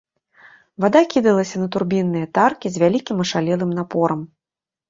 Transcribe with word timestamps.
Вада 0.85 1.01
кідалася 1.11 1.59
на 1.63 1.67
турбінныя 1.75 2.31
таркі 2.39 2.67
з 2.73 2.83
вялікім 2.85 3.23
ашалелым 3.27 3.71
напорам. 3.83 4.21